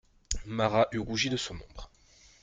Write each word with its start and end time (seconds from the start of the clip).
Marat 0.47 0.87
eût 0.93 0.97
rougi 0.97 1.29
de 1.29 1.37
son 1.37 1.53
ombre. 1.53 1.91